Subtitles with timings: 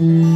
[0.00, 0.29] Mm-hmm.